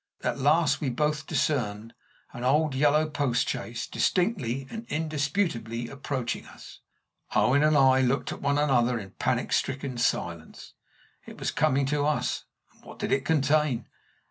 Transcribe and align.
At 0.23 0.39
last 0.39 0.81
we 0.81 0.89
both 0.89 1.27
discerned 1.27 1.93
an 2.33 2.43
old 2.43 2.73
yellow 2.73 3.07
post 3.07 3.47
chaise 3.47 3.85
distinctly 3.85 4.65
and 4.71 4.87
indisputably 4.89 5.89
approaching 5.89 6.47
us. 6.47 6.79
Owen 7.35 7.61
and 7.61 7.77
I 7.77 8.01
looked 8.01 8.31
at 8.31 8.41
one 8.41 8.57
another 8.57 8.97
in 8.97 9.11
panic 9.11 9.53
stricken 9.53 9.99
silence. 9.99 10.73
It 11.27 11.37
was 11.37 11.51
coming 11.51 11.85
to 11.85 12.03
us 12.03 12.45
and 12.73 12.83
what 12.83 12.97
did 12.97 13.11
it 13.11 13.25
contain? 13.25 13.85